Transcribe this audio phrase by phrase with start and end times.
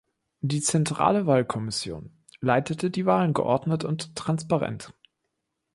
[0.39, 4.95] Die Zentrale Wahlkommission leitete die Wahlen geordnet und transparent.